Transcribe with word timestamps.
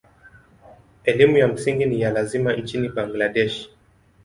Elimu 1.03 1.37
ya 1.37 1.47
msingi 1.47 1.85
ni 1.85 2.01
ya 2.01 2.11
lazima 2.11 2.53
nchini 2.53 2.89
Bangladesh. 2.89 3.69